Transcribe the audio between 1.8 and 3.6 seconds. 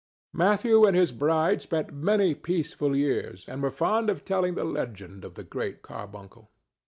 many peaceful years